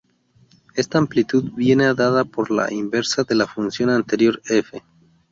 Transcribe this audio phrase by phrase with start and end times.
[0.73, 4.81] Esta "amplitud" viene dada por la inversa de la función anterior "F".